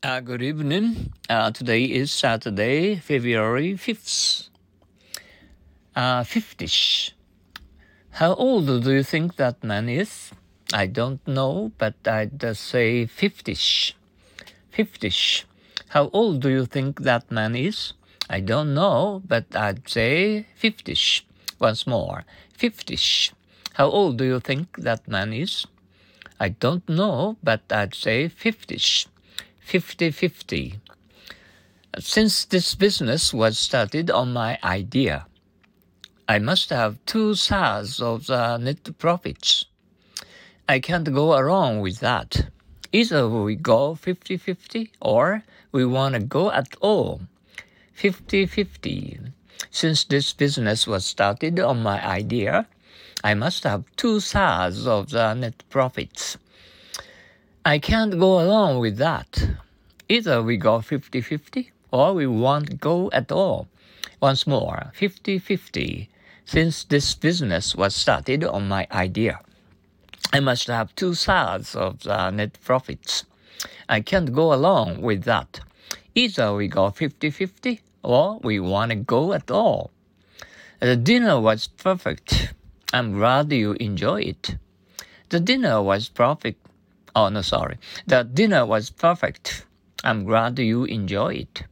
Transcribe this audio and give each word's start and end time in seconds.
Uh, 0.00 0.20
good 0.20 0.42
evening. 0.42 1.12
Uh, 1.28 1.50
today 1.50 1.82
is 1.82 2.12
Saturday, 2.12 2.94
February 2.94 3.74
5th. 3.74 4.48
Uh, 5.96 6.22
50ish. 6.22 7.10
How 8.10 8.34
old 8.34 8.66
do 8.66 8.92
you 8.92 9.02
think 9.02 9.34
that 9.34 9.64
man 9.64 9.88
is? 9.88 10.30
I 10.72 10.86
don't 10.86 11.26
know, 11.26 11.72
but 11.78 11.94
I'd 12.06 12.40
say 12.54 13.06
50ish. 13.06 13.94
50ish. 14.72 15.42
How 15.88 16.10
old 16.12 16.42
do 16.42 16.48
you 16.48 16.64
think 16.64 17.00
that 17.00 17.28
man 17.32 17.56
is? 17.56 17.94
I 18.30 18.38
don't 18.38 18.74
know, 18.74 19.24
but 19.26 19.46
I'd 19.56 19.88
say 19.88 20.46
50ish. 20.62 21.22
Once 21.58 21.88
more, 21.88 22.24
50ish. 22.56 23.32
How 23.72 23.88
old 23.88 24.16
do 24.18 24.24
you 24.24 24.38
think 24.38 24.76
that 24.76 25.08
man 25.08 25.32
is? 25.32 25.66
I 26.38 26.50
don't 26.50 26.88
know, 26.88 27.36
but 27.42 27.62
I'd 27.72 27.96
say 27.96 28.28
50ish. 28.28 29.08
50 29.68 30.12
50. 30.12 30.80
Since 31.98 32.46
this 32.46 32.74
business 32.74 33.34
was 33.34 33.58
started 33.58 34.10
on 34.10 34.32
my 34.32 34.58
idea, 34.64 35.26
I 36.26 36.38
must 36.38 36.70
have 36.70 37.04
two 37.04 37.34
thirds 37.34 38.00
of 38.00 38.28
the 38.28 38.56
net 38.56 38.96
profits. 38.96 39.66
I 40.66 40.80
can't 40.80 41.12
go 41.12 41.38
along 41.38 41.82
with 41.82 42.00
that. 42.00 42.48
Either 42.92 43.28
we 43.28 43.56
go 43.56 43.94
50 43.94 44.38
50 44.38 44.90
or 45.02 45.42
we 45.70 45.84
want 45.84 46.14
to 46.14 46.20
go 46.20 46.50
at 46.50 46.74
all 46.80 47.20
50 47.92 48.46
50. 48.46 49.20
Since 49.70 50.04
this 50.04 50.32
business 50.32 50.86
was 50.86 51.04
started 51.04 51.60
on 51.60 51.82
my 51.82 52.02
idea, 52.02 52.66
I 53.22 53.34
must 53.34 53.64
have 53.64 53.84
two 53.96 54.20
thirds 54.20 54.86
of 54.86 55.10
the 55.10 55.34
net 55.34 55.62
profits. 55.68 56.38
I 57.68 57.78
can't 57.78 58.18
go 58.18 58.40
along 58.40 58.78
with 58.78 58.96
that. 58.96 59.46
Either 60.08 60.42
we 60.42 60.56
go 60.56 60.80
50 60.80 61.20
50 61.20 61.70
or 61.90 62.14
we 62.14 62.26
won't 62.26 62.80
go 62.80 63.10
at 63.12 63.30
all. 63.30 63.68
Once 64.20 64.46
more, 64.46 64.90
50 64.94 65.38
50. 65.38 66.08
Since 66.46 66.84
this 66.84 67.14
business 67.14 67.76
was 67.76 67.94
started 67.94 68.42
on 68.42 68.68
my 68.68 68.86
idea, 68.90 69.40
I 70.32 70.40
must 70.40 70.68
have 70.68 70.96
two 70.96 71.12
thirds 71.12 71.74
of 71.74 72.04
the 72.04 72.30
net 72.30 72.56
profits. 72.64 73.26
I 73.86 74.00
can't 74.00 74.32
go 74.32 74.54
along 74.54 75.02
with 75.02 75.24
that. 75.24 75.60
Either 76.14 76.54
we 76.54 76.68
go 76.68 76.88
50 76.88 77.28
50 77.28 77.82
or 78.02 78.38
we 78.42 78.58
won't 78.58 79.06
go 79.06 79.34
at 79.34 79.50
all. 79.50 79.90
The 80.80 80.96
dinner 80.96 81.38
was 81.38 81.66
perfect. 81.66 82.54
I'm 82.94 83.12
glad 83.12 83.52
you 83.52 83.72
enjoy 83.72 84.22
it. 84.22 84.56
The 85.28 85.38
dinner 85.38 85.82
was 85.82 86.08
perfect. 86.08 86.67
Oh, 87.14 87.28
no, 87.28 87.42
sorry. 87.42 87.78
The 88.06 88.24
dinner 88.24 88.64
was 88.66 88.90
perfect. 88.90 89.64
I'm 90.04 90.24
glad 90.24 90.58
you 90.58 90.84
enjoy 90.84 91.34
it. 91.34 91.64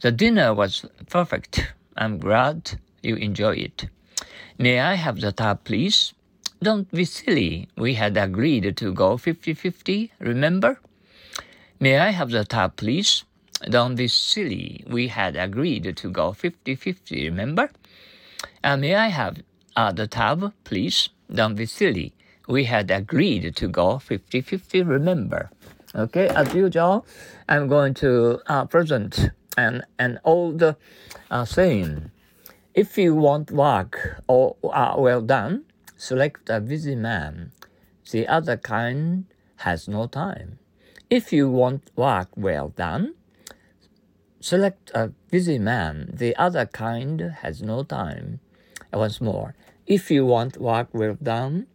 The 0.00 0.12
dinner 0.12 0.54
was 0.54 0.84
perfect. 1.08 1.72
I'm 1.96 2.18
glad 2.18 2.78
you 3.02 3.16
enjoy 3.16 3.56
it. 3.56 3.88
May 4.58 4.80
I 4.80 4.94
have 4.94 5.20
the 5.20 5.32
tab, 5.32 5.64
please? 5.64 6.12
Don't 6.62 6.90
be 6.90 7.04
silly. 7.04 7.68
We 7.76 7.94
had 7.94 8.16
agreed 8.16 8.76
to 8.76 8.92
go 8.92 9.16
50 9.16 9.54
50, 9.54 10.12
remember? 10.18 10.78
May 11.80 11.98
I 11.98 12.10
have 12.10 12.30
the 12.30 12.44
tab, 12.44 12.76
please? 12.76 13.24
Don't 13.62 13.94
be 13.94 14.08
silly. 14.08 14.84
We 14.86 15.08
had 15.08 15.36
agreed 15.36 15.96
to 15.96 16.10
go 16.10 16.32
50 16.32 16.74
50, 16.74 17.24
remember? 17.30 17.70
Uh, 18.62 18.76
may 18.76 18.94
I 18.94 19.08
have 19.08 19.42
uh, 19.76 19.92
the 19.92 20.06
tab, 20.06 20.52
please? 20.64 21.08
Don't 21.32 21.54
be 21.54 21.66
silly. 21.66 22.12
We 22.50 22.64
had 22.64 22.90
agreed 22.90 23.54
to 23.54 23.68
go 23.68 24.00
50 24.00 24.40
50, 24.40 24.82
remember? 24.82 25.50
Okay, 25.94 26.26
as 26.26 26.52
usual, 26.52 27.06
I'm 27.48 27.68
going 27.68 27.94
to 28.02 28.40
uh, 28.48 28.64
present 28.64 29.30
an, 29.56 29.84
an 30.00 30.18
old 30.24 30.60
uh, 30.64 31.44
saying. 31.44 32.10
If 32.74 32.98
you 32.98 33.14
want 33.14 33.52
work 33.52 34.20
or 34.26 34.56
uh, 34.64 34.96
well 34.98 35.22
done, 35.22 35.62
select 35.96 36.50
a 36.50 36.60
busy 36.60 36.96
man. 36.96 37.52
The 38.10 38.26
other 38.26 38.56
kind 38.56 39.26
has 39.58 39.86
no 39.86 40.08
time. 40.08 40.58
If 41.08 41.32
you 41.32 41.48
want 41.48 41.92
work 41.94 42.30
well 42.36 42.70
done, 42.70 43.14
select 44.40 44.90
a 44.92 45.12
busy 45.30 45.60
man. 45.60 46.10
The 46.12 46.34
other 46.34 46.66
kind 46.66 47.20
has 47.42 47.62
no 47.62 47.84
time. 47.84 48.40
Once 48.92 49.20
more, 49.20 49.54
if 49.86 50.10
you 50.10 50.26
want 50.26 50.56
work 50.56 50.88
well 50.92 51.16
done, 51.22 51.68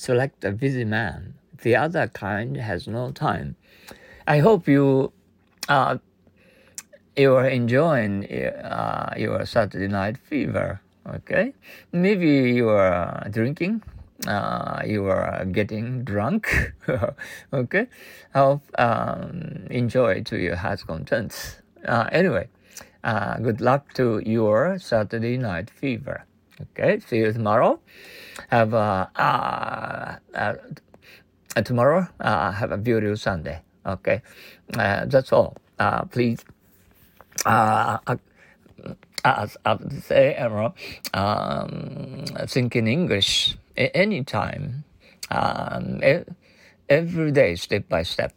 select 0.00 0.44
a 0.44 0.52
busy 0.52 0.84
man 0.84 1.34
the 1.62 1.76
other 1.76 2.08
kind 2.08 2.56
has 2.56 2.86
no 2.86 3.10
time. 3.10 3.56
I 4.26 4.38
hope 4.38 4.68
you 4.68 5.12
uh, 5.68 5.98
you 7.16 7.34
are 7.34 7.48
enjoying 7.48 8.24
uh, 8.24 9.14
your 9.16 9.44
Saturday 9.46 9.88
night 9.88 10.16
fever. 10.16 10.80
Okay, 11.06 11.54
maybe 11.92 12.52
you 12.52 12.68
are 12.68 13.26
drinking. 13.30 13.82
Uh, 14.26 14.82
you 14.84 15.06
are 15.06 15.44
getting 15.46 16.04
drunk. 16.04 16.74
okay, 17.52 17.86
hope 18.34 18.62
um, 18.78 19.66
enjoy 19.70 20.22
to 20.22 20.38
your 20.38 20.56
heart's 20.56 20.84
content. 20.84 21.60
Uh, 21.86 22.06
anyway, 22.12 22.48
uh, 23.02 23.38
good 23.38 23.60
luck 23.60 23.92
to 23.94 24.22
your 24.24 24.78
Saturday 24.78 25.38
night 25.38 25.70
fever. 25.70 26.24
Okay, 26.60 27.00
see 27.00 27.18
you 27.18 27.32
tomorrow. 27.32 27.80
Have 28.48 28.74
a, 28.74 29.10
uh, 29.16 30.16
uh, 30.34 30.54
and 31.56 31.66
tomorrow, 31.66 32.08
uh, 32.20 32.52
have 32.52 32.70
a 32.72 32.76
beautiful 32.76 33.16
Sunday. 33.16 33.60
Okay, 33.86 34.22
uh, 34.76 35.06
that's 35.06 35.32
all. 35.32 35.56
Uh, 35.78 36.04
please, 36.04 36.44
uh, 37.46 37.98
uh, 38.06 38.16
as 39.24 39.56
I 39.64 39.78
say, 40.00 40.36
um, 41.14 42.24
think 42.46 42.76
in 42.76 42.86
English 42.86 43.56
anytime, 43.76 44.84
um, 45.30 46.00
every 46.88 47.32
day, 47.32 47.54
step 47.56 47.88
by 47.88 48.02
step. 48.02 48.32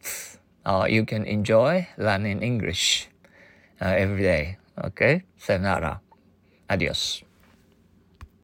Uh, 0.65 0.87
you 0.89 1.05
can 1.05 1.25
enjoy 1.25 1.87
learning 1.97 2.41
English 2.41 3.09
uh, 3.81 3.91
every 3.91 4.23
day. 4.23 4.57
Okay, 4.77 5.23
sayonara, 5.37 5.99
adios. 6.69 7.23